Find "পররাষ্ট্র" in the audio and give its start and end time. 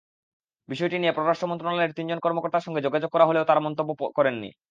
1.15-1.47